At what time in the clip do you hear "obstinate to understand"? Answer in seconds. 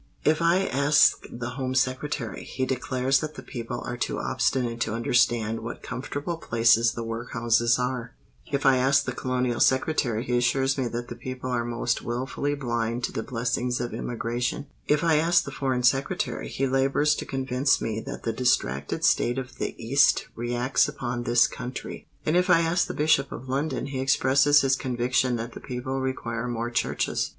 4.17-5.59